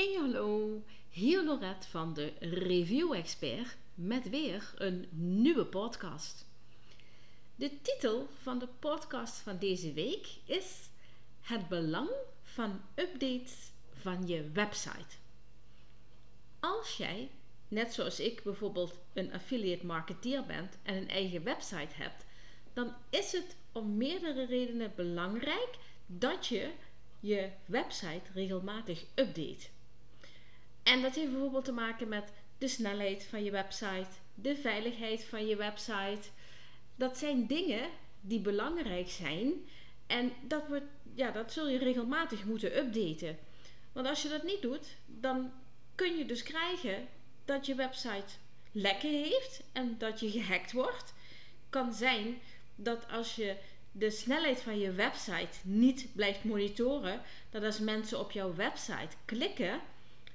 Hallo, 0.00 0.82
hier 1.10 1.44
Lorette 1.44 1.88
van 1.88 2.14
de 2.14 2.32
Review 2.40 3.12
Expert 3.12 3.76
met 3.94 4.28
weer 4.28 4.72
een 4.76 5.08
nieuwe 5.10 5.64
podcast. 5.64 6.46
De 7.54 7.80
titel 7.82 8.28
van 8.42 8.58
de 8.58 8.68
podcast 8.78 9.36
van 9.36 9.58
deze 9.58 9.92
week 9.92 10.26
is 10.44 10.88
Het 11.40 11.68
belang 11.68 12.08
van 12.42 12.80
updates 12.94 13.70
van 13.92 14.26
je 14.26 14.50
website. 14.50 15.16
Als 16.60 16.96
jij, 16.96 17.30
net 17.68 17.92
zoals 17.94 18.20
ik 18.20 18.42
bijvoorbeeld 18.42 18.94
een 19.12 19.32
affiliate 19.32 19.86
marketeer 19.86 20.46
bent 20.46 20.78
en 20.82 20.96
een 20.96 21.08
eigen 21.08 21.44
website 21.44 21.94
hebt, 21.94 22.24
dan 22.72 22.94
is 23.10 23.32
het 23.32 23.56
om 23.72 23.96
meerdere 23.96 24.46
redenen 24.46 24.92
belangrijk 24.96 25.78
dat 26.06 26.46
je 26.46 26.70
je 27.20 27.50
website 27.66 28.32
regelmatig 28.34 29.04
update. 29.14 29.68
En 30.90 31.02
dat 31.02 31.14
heeft 31.14 31.30
bijvoorbeeld 31.30 31.64
te 31.64 31.72
maken 31.72 32.08
met 32.08 32.32
de 32.58 32.68
snelheid 32.68 33.24
van 33.24 33.44
je 33.44 33.50
website, 33.50 34.08
de 34.34 34.56
veiligheid 34.56 35.24
van 35.24 35.46
je 35.46 35.56
website. 35.56 36.28
Dat 36.96 37.18
zijn 37.18 37.46
dingen 37.46 37.88
die 38.20 38.40
belangrijk 38.40 39.08
zijn 39.08 39.52
en 40.06 40.32
dat, 40.42 40.68
wordt, 40.68 40.84
ja, 41.14 41.30
dat 41.30 41.52
zul 41.52 41.68
je 41.68 41.78
regelmatig 41.78 42.44
moeten 42.44 42.78
updaten. 42.78 43.38
Want 43.92 44.06
als 44.06 44.22
je 44.22 44.28
dat 44.28 44.42
niet 44.42 44.62
doet, 44.62 44.96
dan 45.06 45.52
kun 45.94 46.16
je 46.16 46.26
dus 46.26 46.42
krijgen 46.42 47.08
dat 47.44 47.66
je 47.66 47.74
website 47.74 48.34
lekken 48.72 49.10
heeft 49.10 49.62
en 49.72 49.94
dat 49.98 50.20
je 50.20 50.30
gehackt 50.30 50.72
wordt. 50.72 51.14
Kan 51.68 51.92
zijn 51.92 52.38
dat 52.74 53.10
als 53.10 53.36
je 53.36 53.56
de 53.92 54.10
snelheid 54.10 54.60
van 54.60 54.78
je 54.78 54.92
website 54.92 55.58
niet 55.62 56.08
blijft 56.12 56.44
monitoren, 56.44 57.22
dat 57.50 57.62
als 57.62 57.78
mensen 57.78 58.18
op 58.18 58.30
jouw 58.30 58.54
website 58.54 59.16
klikken, 59.24 59.80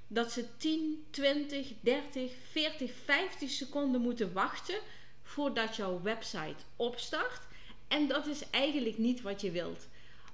dat 0.07 0.31
ze 0.31 0.57
10, 0.57 1.05
20, 1.09 1.67
30, 1.79 2.31
40, 2.51 2.91
50 3.03 3.49
seconden 3.49 4.01
moeten 4.01 4.33
wachten 4.33 4.79
voordat 5.23 5.75
jouw 5.75 6.01
website 6.01 6.63
opstart. 6.75 7.41
En 7.87 8.07
dat 8.07 8.27
is 8.27 8.49
eigenlijk 8.49 8.97
niet 8.97 9.21
wat 9.21 9.41
je 9.41 9.51
wilt. 9.51 9.87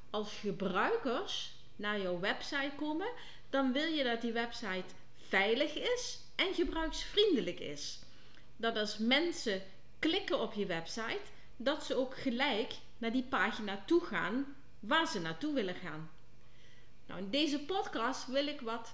Als 0.09 0.33
gebruikers 0.33 1.51
naar 1.75 2.01
jouw 2.01 2.19
website 2.19 2.71
komen, 2.75 3.11
dan 3.49 3.71
wil 3.71 3.93
je 3.93 4.03
dat 4.03 4.21
die 4.21 4.31
website 4.31 4.93
veilig 5.27 5.75
is 5.75 6.19
en 6.35 6.53
gebruiksvriendelijk 6.53 7.59
is. 7.59 7.99
Dat 8.57 8.77
als 8.77 8.97
mensen 8.97 9.61
klikken 9.99 10.39
op 10.39 10.53
je 10.53 10.65
website, 10.65 11.21
dat 11.57 11.83
ze 11.83 11.95
ook 11.95 12.17
gelijk 12.17 12.73
naar 12.97 13.11
die 13.11 13.23
pagina 13.23 13.83
toe 13.85 14.01
gaan 14.01 14.55
waar 14.79 15.07
ze 15.07 15.19
naartoe 15.19 15.53
willen 15.53 15.75
gaan. 15.75 16.11
Nou, 17.07 17.19
in 17.19 17.29
deze 17.29 17.59
podcast 17.59 18.27
wil 18.27 18.47
ik 18.47 18.61
wat 18.61 18.93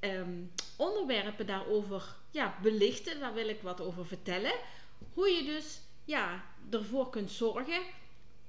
Ehm, 0.00 0.42
onderwerpen 0.76 1.46
daarover 1.46 2.16
ja, 2.30 2.58
belichten. 2.62 3.20
Daar 3.20 3.34
wil 3.34 3.48
ik 3.48 3.62
wat 3.62 3.80
over 3.80 4.06
vertellen. 4.06 4.52
Hoe 5.14 5.28
je 5.28 5.44
dus 5.44 5.80
ja, 6.04 6.44
ervoor 6.70 7.10
kunt 7.10 7.30
zorgen 7.30 7.82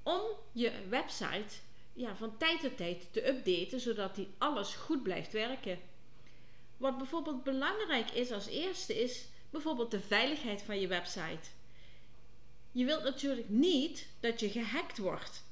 om 0.02 0.20
je 0.52 0.72
website 0.88 1.54
ja, 1.92 2.16
van 2.16 2.36
tijd 2.36 2.60
tot 2.60 2.76
tijd 2.76 3.12
te 3.12 3.28
updaten, 3.28 3.80
zodat 3.80 4.14
die 4.14 4.28
alles 4.38 4.74
goed 4.74 5.02
blijft 5.02 5.32
werken. 5.32 5.78
Wat 6.76 6.98
bijvoorbeeld 6.98 7.44
belangrijk 7.44 8.10
is 8.10 8.30
als 8.30 8.46
eerste 8.46 9.02
is 9.02 9.24
bijvoorbeeld 9.50 9.90
de 9.90 10.00
veiligheid 10.00 10.62
van 10.62 10.80
je 10.80 10.86
website. 10.86 11.48
Je 12.72 12.84
wilt 12.84 13.02
natuurlijk 13.02 13.48
niet 13.48 14.06
dat 14.20 14.40
je 14.40 14.50
gehackt 14.50 14.98
wordt. 14.98 15.42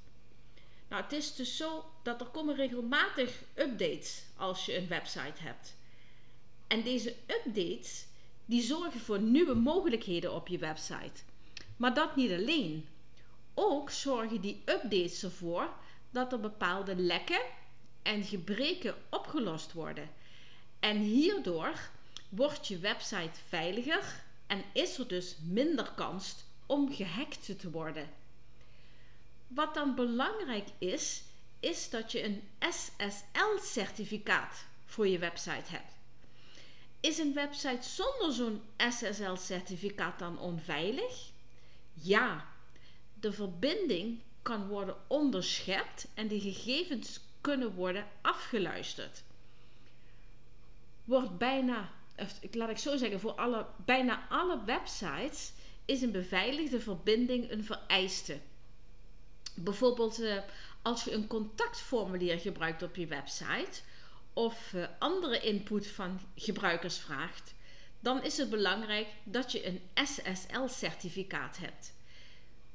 Nou, 0.89 1.03
het 1.03 1.13
is 1.13 1.35
dus 1.35 1.57
zo 1.57 1.85
dat 2.03 2.21
er 2.21 2.27
komen 2.27 2.57
regelmatig 2.57 3.43
updates 3.55 4.23
als 4.37 4.67
je 4.67 4.77
een 4.77 4.89
website 4.89 5.43
hebt. 5.43 5.79
En 6.71 6.83
deze 6.83 7.15
updates 7.27 8.07
die 8.45 8.63
zorgen 8.63 9.01
voor 9.01 9.21
nieuwe 9.21 9.55
mogelijkheden 9.55 10.35
op 10.35 10.49
je 10.49 10.59
website. 10.59 11.23
Maar 11.77 11.95
dat 11.95 12.17
niet 12.17 12.31
alleen. 12.31 12.87
Ook 13.55 13.91
zorgen 13.91 14.41
die 14.41 14.63
updates 14.65 15.23
ervoor 15.23 15.71
dat 16.11 16.33
er 16.33 16.41
bepaalde 16.41 16.97
lekken 16.97 17.41
en 18.03 18.25
gebreken 18.25 18.95
opgelost 19.09 19.73
worden. 19.73 20.11
En 20.81 20.97
hierdoor 20.97 21.91
wordt 22.29 22.67
je 22.67 22.79
website 22.79 23.41
veiliger 23.49 24.23
en 24.47 24.63
is 24.73 24.99
er 24.99 25.09
dus 25.09 25.37
minder 25.49 25.93
kans 25.95 26.37
om 26.67 26.95
gehackt 26.95 27.61
te 27.61 27.71
worden. 27.71 28.09
Wat 29.47 29.75
dan 29.75 29.95
belangrijk 29.95 30.69
is, 30.79 31.23
is 31.61 31.91
dat 31.91 32.13
je 32.13 32.25
een 32.25 32.43
SSL-certificaat 32.59 34.65
voor 34.85 35.09
je 35.09 35.19
website 35.19 35.71
hebt. 35.71 35.99
Is 37.01 37.19
een 37.19 37.35
website 37.35 37.89
zonder 37.89 38.33
zo'n 38.33 38.63
SSL-certificaat 38.77 40.19
dan 40.19 40.39
onveilig? 40.39 41.31
Ja, 41.93 42.47
de 43.21 43.33
verbinding 43.33 44.21
kan 44.43 44.67
worden 44.69 44.97
onderschept 45.07 46.09
en 46.15 46.29
de 46.29 46.41
gegevens 46.41 47.21
kunnen 47.41 47.75
worden 47.75 48.07
afgeluisterd. 48.21 49.23
Wordt 51.05 51.39
bijna, 51.39 51.91
laat 52.53 52.71
ik 52.71 52.79
zo 52.79 52.97
zeggen, 52.97 53.21
voor 53.21 53.33
alle, 53.33 53.67
bijna 53.85 54.27
alle 54.29 54.65
websites 54.65 55.53
is 55.85 56.03
een 56.03 56.13
beveiligde 56.13 56.81
verbinding 56.81 57.51
een 57.51 57.65
vereiste. 57.65 58.39
Bijvoorbeeld 59.55 60.21
eh, 60.21 60.43
als 60.83 61.05
je 61.05 61.13
een 61.13 61.27
contactformulier 61.27 62.39
gebruikt 62.39 62.83
op 62.83 62.97
je 62.97 63.07
website 63.07 63.81
of 64.33 64.73
uh, 64.73 64.87
andere 64.99 65.41
input 65.41 65.87
van 65.87 66.21
gebruikers 66.35 66.99
vraagt, 66.99 67.55
dan 68.01 68.23
is 68.23 68.37
het 68.37 68.51
belangrijk 68.51 69.09
dat 69.25 69.53
je 69.53 69.67
een 69.67 69.81
SSL-certificaat 69.95 71.59
hebt. 71.59 71.95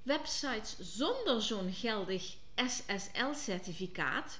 Websites 0.03 0.77
zonder 0.79 1.41
zo'n 1.41 1.73
geldig 1.73 2.35
SSL-certificaat 2.55 4.39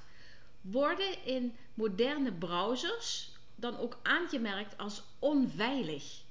worden 0.60 1.24
in 1.24 1.56
moderne 1.74 2.32
browsers 2.32 3.30
dan 3.54 3.78
ook 3.78 3.98
aangemerkt 4.02 4.78
als 4.78 5.02
onveilig. 5.18 6.22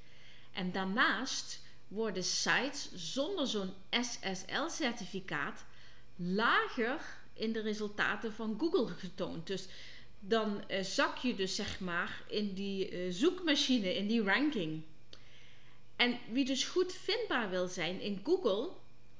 En 0.51 0.71
daarnaast 0.71 1.63
worden 1.87 2.23
sites 2.23 2.89
zonder 2.93 3.47
zo'n 3.47 3.73
SSL-certificaat 3.89 5.65
lager 6.15 6.99
in 7.33 7.53
de 7.53 7.61
resultaten 7.61 8.33
van 8.33 8.55
Google 8.59 8.87
getoond. 8.87 9.47
Dus 9.47 9.67
dan 10.19 10.63
uh, 10.67 10.81
zak 10.81 11.17
je 11.17 11.35
dus 11.35 11.55
zeg 11.55 11.79
maar 11.79 12.23
in 12.27 12.53
die 12.53 12.91
uh, 12.91 13.11
zoekmachine, 13.13 13.95
in 13.95 14.07
die 14.07 14.23
ranking. 14.23 14.83
En 15.95 16.19
wie 16.31 16.45
dus 16.45 16.63
goed 16.63 16.93
vindbaar 16.93 17.49
wil 17.49 17.67
zijn 17.67 18.01
in 18.01 18.21
Google, 18.23 18.69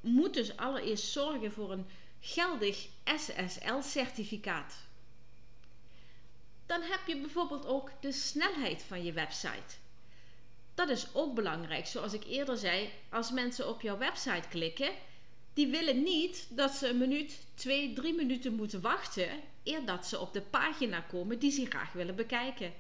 moet 0.02 0.34
dus 0.34 0.58
allereerst 0.58 1.12
zorgen 1.12 1.52
voor 1.52 1.72
een 1.72 1.86
geldig 2.20 2.88
SSL-certificaat. 3.04 4.76
Dan 6.66 6.82
heb 6.82 7.00
je 7.08 7.18
bijvoorbeeld 7.18 7.66
ook 7.66 7.92
de 8.00 8.12
snelheid 8.12 8.84
van 8.84 9.04
je 9.04 9.14
website. 9.14 9.76
Dat 10.76 10.90
is 10.90 11.08
ook 11.14 11.34
belangrijk. 11.36 11.86
Zoals 11.86 12.14
ik 12.14 12.24
eerder 12.24 12.58
zei, 12.58 12.90
als 13.10 13.32
mensen 13.32 13.70
op 13.70 13.82
jouw 13.82 13.98
website 13.98 14.48
klikken, 14.50 14.92
die 15.56 15.68
willen 15.68 16.04
niet 16.04 16.48
dat 16.50 16.72
ze 16.72 16.88
een 16.88 16.98
minuut, 16.98 17.40
twee, 17.54 17.94
drie 17.94 18.14
minuten 18.14 18.54
moeten 18.54 18.82
wachten 18.82 19.30
eer 19.64 19.86
dat 19.86 20.08
ze 20.08 20.20
op 20.20 20.34
de 20.34 20.42
pagina 20.42 21.00
komen 21.00 21.40
die 21.40 21.52
ze 21.52 21.66
graag 21.66 21.94
willen 21.94 22.16
bekijken. 22.16 22.74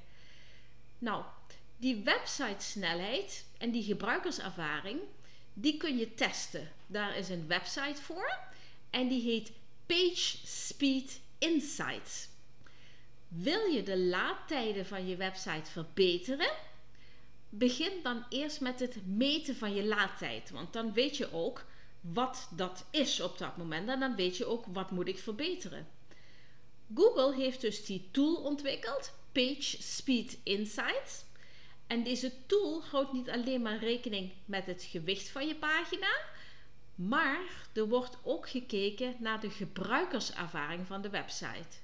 Nou, 0.97 1.23
die 1.77 2.03
website-snelheid 2.03 3.45
en 3.57 3.71
die 3.71 3.83
gebruikerservaring, 3.83 4.99
die 5.53 5.77
kun 5.77 5.97
je 5.97 6.13
testen. 6.13 6.71
Daar 6.87 7.17
is 7.17 7.29
een 7.29 7.47
website 7.47 8.01
voor 8.01 8.39
en 8.89 9.07
die 9.07 9.21
heet 9.21 9.51
Page 9.85 10.37
Speed 10.45 11.19
Insights. 11.37 12.27
Wil 13.27 13.65
je 13.65 13.83
de 13.83 13.97
laadtijden 13.97 14.85
van 14.85 15.07
je 15.07 15.15
website 15.15 15.71
verbeteren? 15.71 16.51
Begin 17.49 17.91
dan 18.03 18.25
eerst 18.29 18.61
met 18.61 18.79
het 18.79 19.05
meten 19.05 19.55
van 19.55 19.73
je 19.73 19.83
laadtijd, 19.83 20.49
want 20.49 20.73
dan 20.73 20.93
weet 20.93 21.17
je 21.17 21.33
ook 21.33 21.65
wat 22.13 22.47
dat 22.51 22.85
is 22.89 23.21
op 23.21 23.37
dat 23.37 23.57
moment 23.57 23.89
en 23.89 23.99
dan 23.99 24.15
weet 24.15 24.37
je 24.37 24.45
ook 24.45 24.65
wat 24.65 24.91
moet 24.91 25.07
ik 25.07 25.19
verbeteren. 25.19 25.87
Google 26.95 27.35
heeft 27.35 27.61
dus 27.61 27.85
die 27.85 28.07
tool 28.11 28.35
ontwikkeld, 28.35 29.13
Page 29.31 29.83
Speed 29.83 30.37
Insights. 30.43 31.23
En 31.87 32.03
deze 32.03 32.31
tool 32.45 32.83
houdt 32.83 33.13
niet 33.13 33.29
alleen 33.29 33.61
maar 33.61 33.77
rekening 33.77 34.31
met 34.45 34.65
het 34.65 34.83
gewicht 34.83 35.29
van 35.29 35.47
je 35.47 35.55
pagina, 35.55 36.17
maar 36.95 37.67
er 37.73 37.87
wordt 37.87 38.17
ook 38.23 38.49
gekeken 38.49 39.15
naar 39.19 39.39
de 39.39 39.49
gebruikerservaring 39.49 40.87
van 40.87 41.01
de 41.01 41.09
website. 41.09 41.77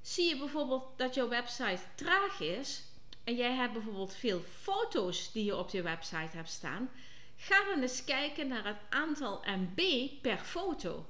Zie 0.00 0.28
je 0.28 0.36
bijvoorbeeld 0.36 0.84
dat 0.96 1.14
jouw 1.14 1.28
website 1.28 1.80
traag 1.94 2.40
is 2.40 2.82
en 3.24 3.36
jij 3.36 3.54
hebt 3.54 3.72
bijvoorbeeld 3.72 4.14
veel 4.14 4.40
foto's 4.40 5.32
die 5.32 5.44
je 5.44 5.56
op 5.56 5.70
je 5.70 5.82
website 5.82 6.36
hebt 6.36 6.50
staan, 6.50 6.90
ga 7.38 7.64
dan 7.64 7.80
eens 7.80 8.04
kijken 8.04 8.48
naar 8.48 8.64
het 8.64 8.80
aantal 8.88 9.42
MB 9.44 10.08
per 10.22 10.38
foto. 10.38 11.06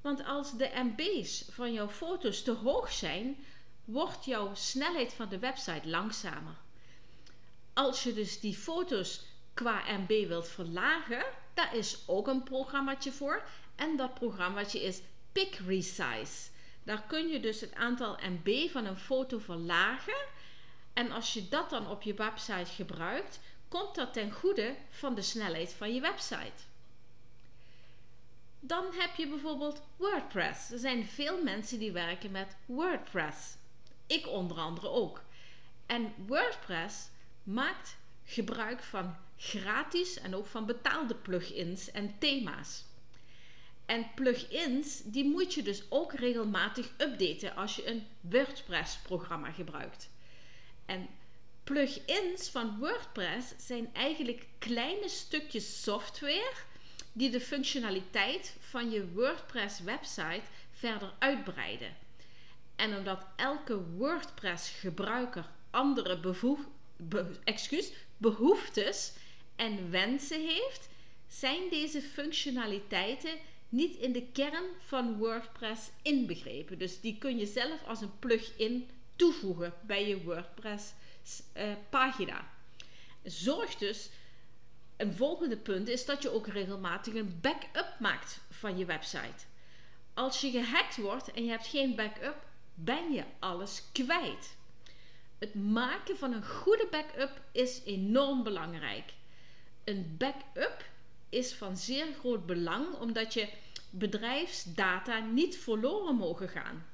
Want 0.00 0.24
als 0.24 0.56
de 0.56 0.70
MB's 0.74 1.44
van 1.50 1.72
jouw 1.72 1.88
foto's 1.88 2.42
te 2.42 2.52
hoog 2.52 2.92
zijn, 2.92 3.44
wordt 3.84 4.24
jouw 4.24 4.54
snelheid 4.54 5.12
van 5.12 5.28
de 5.28 5.38
website 5.38 5.88
langzamer. 5.88 6.56
Als 7.72 8.02
je 8.02 8.14
dus 8.14 8.40
die 8.40 8.54
foto's 8.54 9.24
qua 9.54 9.82
MB 9.86 10.26
wilt 10.28 10.48
verlagen, 10.48 11.24
daar 11.54 11.76
is 11.76 12.02
ook 12.06 12.28
een 12.28 12.42
programmaatje 12.42 13.12
voor. 13.12 13.42
En 13.74 13.96
dat 13.96 14.14
programmaatje 14.14 14.82
is 14.82 15.00
Pic 15.32 15.54
Resize. 15.66 16.50
Daar 16.82 17.02
kun 17.02 17.28
je 17.28 17.40
dus 17.40 17.60
het 17.60 17.74
aantal 17.74 18.18
MB 18.20 18.70
van 18.70 18.84
een 18.84 18.96
foto 18.96 19.38
verlagen. 19.38 20.24
En 20.92 21.10
als 21.10 21.32
je 21.32 21.48
dat 21.48 21.70
dan 21.70 21.88
op 21.88 22.02
je 22.02 22.14
website 22.14 22.70
gebruikt, 22.70 23.40
komt 23.72 23.94
dat 23.94 24.12
ten 24.12 24.32
goede 24.32 24.74
van 24.90 25.14
de 25.14 25.22
snelheid 25.22 25.72
van 25.72 25.94
je 25.94 26.00
website. 26.00 26.62
Dan 28.60 28.84
heb 28.92 29.14
je 29.14 29.28
bijvoorbeeld 29.28 29.82
WordPress. 29.96 30.70
Er 30.70 30.78
zijn 30.78 31.06
veel 31.06 31.42
mensen 31.42 31.78
die 31.78 31.92
werken 31.92 32.30
met 32.30 32.56
WordPress. 32.66 33.56
Ik 34.06 34.28
onder 34.28 34.56
andere 34.56 34.88
ook. 34.88 35.22
En 35.86 36.14
WordPress 36.26 37.08
maakt 37.42 37.96
gebruik 38.24 38.82
van 38.82 39.16
gratis 39.36 40.18
en 40.18 40.34
ook 40.34 40.46
van 40.46 40.66
betaalde 40.66 41.14
plugins 41.14 41.90
en 41.90 42.18
thema's. 42.18 42.84
En 43.86 44.06
plugins, 44.14 45.02
die 45.04 45.24
moet 45.24 45.54
je 45.54 45.62
dus 45.62 45.82
ook 45.88 46.12
regelmatig 46.12 46.90
updaten 46.98 47.56
als 47.56 47.76
je 47.76 47.88
een 47.88 48.06
WordPress-programma 48.20 49.50
gebruikt. 49.50 50.10
En 50.86 51.08
plugins 51.64 52.48
van 52.48 52.78
WordPress 52.78 53.54
zijn 53.58 53.94
eigenlijk 53.94 54.46
kleine 54.58 55.08
stukjes 55.08 55.82
software 55.82 56.52
die 57.12 57.30
de 57.30 57.40
functionaliteit 57.40 58.56
van 58.60 58.90
je 58.90 59.12
WordPress-website 59.12 60.42
verder 60.72 61.12
uitbreiden. 61.18 61.96
En 62.76 62.96
omdat 62.96 63.26
elke 63.36 63.82
WordPress-gebruiker 63.82 65.50
andere 65.70 66.18
excuus, 67.44 67.92
behoeftes 68.16 69.12
en 69.56 69.90
wensen 69.90 70.46
heeft, 70.46 70.88
zijn 71.28 71.68
deze 71.70 72.02
functionaliteiten 72.02 73.38
niet 73.68 73.96
in 73.96 74.12
de 74.12 74.26
kern 74.32 74.64
van 74.78 75.16
WordPress 75.16 75.90
inbegrepen. 76.02 76.78
Dus 76.78 77.00
die 77.00 77.18
kun 77.18 77.38
je 77.38 77.46
zelf 77.46 77.84
als 77.86 78.00
een 78.00 78.18
plugin 78.18 78.88
toevoegen 79.22 79.74
bij 79.80 80.08
je 80.08 80.22
WordPress 80.22 80.92
uh, 81.56 81.62
pagina. 81.90 82.48
Zorg 83.24 83.74
dus, 83.74 84.10
een 84.96 85.14
volgende 85.14 85.56
punt 85.56 85.88
is 85.88 86.04
dat 86.04 86.22
je 86.22 86.30
ook 86.30 86.46
regelmatig 86.46 87.14
een 87.14 87.38
backup 87.40 87.96
maakt 87.98 88.40
van 88.50 88.78
je 88.78 88.84
website. 88.84 89.44
Als 90.14 90.40
je 90.40 90.50
gehackt 90.50 90.96
wordt 90.96 91.32
en 91.32 91.44
je 91.44 91.50
hebt 91.50 91.66
geen 91.66 91.94
backup, 91.94 92.46
ben 92.74 93.12
je 93.12 93.24
alles 93.38 93.82
kwijt. 93.92 94.56
Het 95.38 95.54
maken 95.54 96.16
van 96.16 96.32
een 96.32 96.46
goede 96.46 96.86
backup 96.90 97.40
is 97.52 97.82
enorm 97.84 98.42
belangrijk. 98.42 99.12
Een 99.84 100.14
backup 100.18 100.84
is 101.28 101.54
van 101.54 101.76
zeer 101.76 102.06
groot 102.18 102.46
belang 102.46 102.94
omdat 102.94 103.34
je 103.34 103.48
bedrijfsdata 103.90 105.18
niet 105.18 105.56
verloren 105.56 106.14
mogen 106.14 106.48
gaan. 106.48 106.86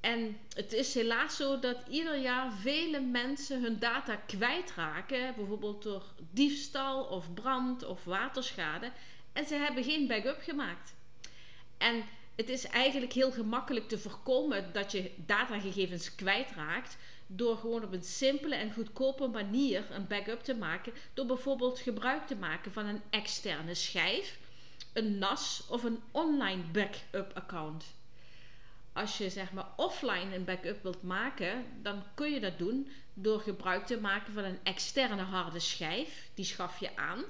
En 0.00 0.38
het 0.54 0.72
is 0.72 0.94
helaas 0.94 1.36
zo 1.36 1.58
dat 1.58 1.76
ieder 1.88 2.18
jaar 2.18 2.52
vele 2.52 3.00
mensen 3.00 3.62
hun 3.62 3.78
data 3.78 4.16
kwijtraken, 4.16 5.34
bijvoorbeeld 5.36 5.82
door 5.82 6.04
diefstal 6.30 7.04
of 7.04 7.34
brand 7.34 7.84
of 7.84 8.04
waterschade, 8.04 8.90
en 9.32 9.46
ze 9.46 9.54
hebben 9.54 9.84
geen 9.84 10.06
backup 10.06 10.40
gemaakt. 10.40 10.94
En 11.78 12.04
het 12.36 12.48
is 12.48 12.66
eigenlijk 12.66 13.12
heel 13.12 13.32
gemakkelijk 13.32 13.88
te 13.88 13.98
voorkomen 13.98 14.72
dat 14.72 14.92
je 14.92 15.10
datagegevens 15.16 16.14
kwijtraakt 16.14 16.96
door 17.26 17.56
gewoon 17.56 17.84
op 17.84 17.92
een 17.92 18.02
simpele 18.02 18.54
en 18.54 18.72
goedkope 18.72 19.26
manier 19.26 19.90
een 19.90 20.06
backup 20.06 20.40
te 20.40 20.54
maken, 20.54 20.92
door 21.14 21.26
bijvoorbeeld 21.26 21.78
gebruik 21.78 22.26
te 22.26 22.36
maken 22.36 22.72
van 22.72 22.86
een 22.86 23.02
externe 23.10 23.74
schijf, 23.74 24.38
een 24.92 25.18
NAS 25.18 25.66
of 25.70 25.84
een 25.84 26.02
online 26.10 26.62
backup 26.72 27.30
account. 27.34 27.84
Als 28.98 29.18
je 29.18 29.30
zeg 29.30 29.52
maar 29.52 29.66
offline 29.76 30.34
een 30.34 30.44
backup 30.44 30.82
wilt 30.82 31.02
maken, 31.02 31.64
dan 31.82 32.02
kun 32.14 32.32
je 32.32 32.40
dat 32.40 32.58
doen 32.58 32.88
door 33.14 33.40
gebruik 33.40 33.86
te 33.86 34.00
maken 34.00 34.32
van 34.32 34.44
een 34.44 34.58
externe 34.62 35.22
harde 35.22 35.58
schijf. 35.58 36.28
Die 36.34 36.44
schaf 36.44 36.80
je 36.80 36.96
aan. 36.96 37.24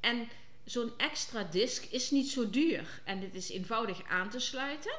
En 0.00 0.28
zo'n 0.64 0.92
extra 0.96 1.42
disk 1.44 1.84
is 1.84 2.10
niet 2.10 2.30
zo 2.30 2.50
duur 2.50 3.00
en 3.04 3.20
dit 3.20 3.34
is 3.34 3.50
eenvoudig 3.50 4.04
aan 4.08 4.30
te 4.30 4.38
sluiten. 4.38 4.92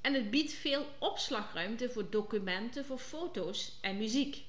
En 0.00 0.14
het 0.14 0.30
biedt 0.30 0.52
veel 0.52 0.86
opslagruimte 0.98 1.90
voor 1.90 2.10
documenten, 2.10 2.84
voor 2.84 2.98
foto's 2.98 3.78
en 3.80 3.96
muziek. 3.96 4.42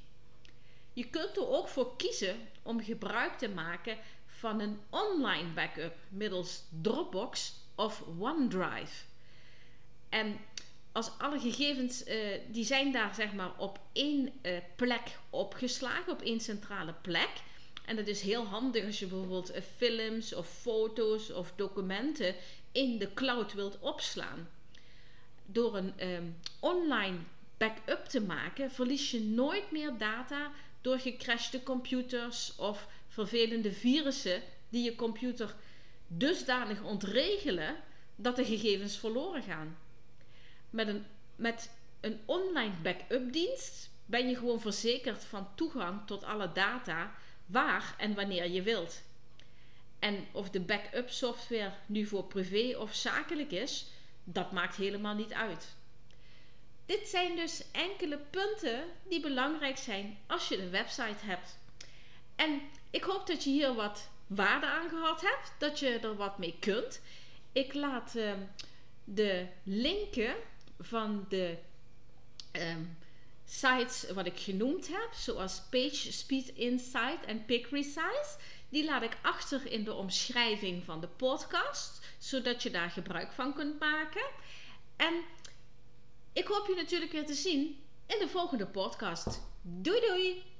Je 0.93 1.09
kunt 1.09 1.37
er 1.37 1.47
ook 1.47 1.67
voor 1.67 1.95
kiezen 1.95 2.35
om 2.61 2.83
gebruik 2.83 3.37
te 3.37 3.49
maken 3.49 3.97
van 4.25 4.59
een 4.59 4.79
online 4.89 5.49
backup 5.49 5.95
middels 6.09 6.63
Dropbox 6.81 7.53
of 7.75 8.03
OneDrive. 8.19 9.03
En 10.09 10.39
als 10.91 11.11
alle 11.17 11.39
gegevens, 11.39 12.07
uh, 12.07 12.15
die 12.47 12.65
zijn 12.65 12.91
daar 12.91 13.15
zeg 13.15 13.33
maar 13.33 13.51
op 13.57 13.79
één 13.93 14.31
uh, 14.41 14.57
plek 14.75 15.17
opgeslagen, 15.29 16.13
op 16.13 16.21
één 16.21 16.39
centrale 16.39 16.93
plek. 17.01 17.29
En 17.85 17.95
dat 17.95 18.07
is 18.07 18.21
heel 18.21 18.45
handig 18.45 18.85
als 18.85 18.99
je 18.99 19.05
bijvoorbeeld 19.05 19.55
uh, 19.55 19.61
films 19.77 20.33
of 20.33 20.47
foto's 20.47 21.31
of 21.31 21.53
documenten 21.55 22.35
in 22.71 22.97
de 22.97 23.13
cloud 23.13 23.53
wilt 23.53 23.79
opslaan 23.79 24.49
door 25.45 25.75
een 25.75 25.93
um, 26.07 26.35
online 26.59 27.17
backup 27.57 28.05
te 28.05 28.21
maken, 28.21 28.71
verlies 28.71 29.11
je 29.11 29.19
nooit 29.19 29.71
meer 29.71 29.97
data 29.97 30.51
door 30.81 30.99
gecrashte 30.99 31.63
computers 31.63 32.55
of 32.55 32.87
vervelende 33.07 33.71
virussen 33.71 34.41
die 34.69 34.83
je 34.83 34.95
computer 34.95 35.55
dusdanig 36.07 36.81
ontregelen 36.83 37.75
dat 38.15 38.35
de 38.35 38.45
gegevens 38.45 38.97
verloren 38.97 39.43
gaan. 39.43 39.77
Met 40.71 40.87
een, 40.87 41.05
met 41.35 41.71
een 41.99 42.19
online 42.25 42.73
backup 42.83 43.33
dienst 43.33 43.89
ben 44.05 44.29
je 44.29 44.35
gewoon 44.35 44.61
verzekerd 44.61 45.23
van 45.23 45.47
toegang 45.55 46.01
tot 46.05 46.23
alle 46.23 46.51
data 46.51 47.15
waar 47.45 47.95
en 47.97 48.15
wanneer 48.15 48.49
je 48.49 48.61
wilt. 48.61 49.01
En 49.99 50.27
of 50.31 50.49
de 50.49 50.59
backup 50.59 51.09
software 51.09 51.73
nu 51.85 52.05
voor 52.05 52.23
privé 52.23 52.77
of 52.77 52.93
zakelijk 52.93 53.51
is, 53.51 53.87
dat 54.23 54.51
maakt 54.51 54.75
helemaal 54.75 55.15
niet 55.15 55.33
uit. 55.33 55.75
Dit 56.85 57.07
zijn 57.07 57.35
dus 57.35 57.63
enkele 57.71 58.17
punten 58.17 58.83
die 59.07 59.19
belangrijk 59.19 59.77
zijn 59.77 60.17
als 60.27 60.47
je 60.47 60.61
een 60.61 60.71
website 60.71 61.25
hebt. 61.25 61.57
En 62.35 62.61
ik 62.89 63.03
hoop 63.03 63.27
dat 63.27 63.43
je 63.43 63.49
hier 63.49 63.73
wat 63.73 64.09
waarde 64.27 64.65
aan 64.65 64.89
gehad 64.89 65.21
hebt, 65.21 65.53
dat 65.57 65.79
je 65.79 65.99
er 65.99 66.15
wat 66.15 66.37
mee 66.37 66.55
kunt. 66.59 67.01
Ik 67.51 67.73
laat 67.73 68.15
uh, 68.15 68.33
de 69.03 69.47
linken 69.63 70.35
van 70.81 71.25
de 71.29 71.57
um, 72.51 72.97
sites 73.45 74.11
wat 74.13 74.25
ik 74.25 74.39
genoemd 74.39 74.87
heb, 74.87 75.09
zoals 75.13 75.61
Page 75.69 76.11
Speed 76.11 76.47
Insight 76.47 77.25
en 77.25 77.45
Pick 77.45 77.67
Resize, 77.67 78.37
die 78.69 78.85
laat 78.85 79.01
ik 79.01 79.17
achter 79.21 79.71
in 79.71 79.83
de 79.83 79.93
omschrijving 79.93 80.83
van 80.83 81.01
de 81.01 81.07
podcast 81.07 82.01
zodat 82.17 82.63
je 82.63 82.71
daar 82.71 82.89
gebruik 82.89 83.31
van 83.31 83.53
kunt 83.53 83.79
maken. 83.79 84.25
En 84.95 85.13
ik 86.33 86.47
hoop 86.47 86.67
je 86.67 86.75
natuurlijk 86.75 87.11
weer 87.11 87.25
te 87.25 87.33
zien 87.33 87.83
in 88.05 88.19
de 88.19 88.27
volgende 88.27 88.67
podcast. 88.67 89.41
Doei 89.61 89.99
doei! 89.99 90.50